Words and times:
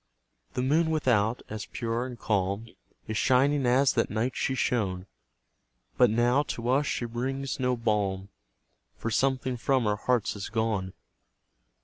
The 0.55 0.63
moon 0.63 0.89
without, 0.89 1.43
as 1.47 1.67
pure 1.67 2.07
and 2.07 2.17
calm, 2.17 2.65
Is 3.07 3.17
shining 3.19 3.67
as 3.67 3.93
that 3.93 4.09
night 4.09 4.35
she 4.35 4.55
shone; 4.55 5.05
But 5.95 6.09
now, 6.09 6.41
to 6.41 6.69
us, 6.69 6.87
she 6.87 7.05
brings 7.05 7.59
no 7.59 7.77
balm, 7.77 8.29
For 8.97 9.11
something 9.11 9.57
from 9.57 9.85
our 9.85 9.97
hearts 9.97 10.35
is 10.35 10.49
gone. 10.49 10.93